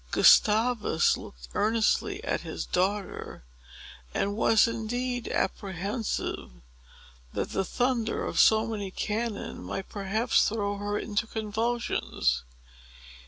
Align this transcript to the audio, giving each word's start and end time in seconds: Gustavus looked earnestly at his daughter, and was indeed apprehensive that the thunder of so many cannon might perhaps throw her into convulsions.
Gustavus 0.09 1.15
looked 1.15 1.47
earnestly 1.53 2.23
at 2.23 2.41
his 2.41 2.65
daughter, 2.65 3.43
and 4.15 4.35
was 4.35 4.67
indeed 4.67 5.27
apprehensive 5.27 6.49
that 7.33 7.51
the 7.51 7.63
thunder 7.63 8.25
of 8.25 8.39
so 8.39 8.65
many 8.65 8.89
cannon 8.89 9.61
might 9.61 9.89
perhaps 9.89 10.49
throw 10.49 10.77
her 10.77 10.97
into 10.97 11.27
convulsions. 11.27 12.41